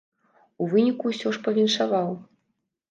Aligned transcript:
У 0.63 0.69
выніку 0.71 1.05
ўсё 1.13 1.27
ж 1.39 1.43
павіншаваў. 1.49 2.13